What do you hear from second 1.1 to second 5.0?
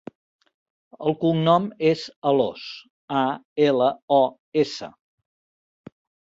cognom és Alos: a, ela, o, essa.